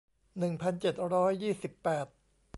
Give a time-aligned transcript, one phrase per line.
[0.37, 2.07] หนึ่งพันเจ็ดร้อยยี่สิบแปด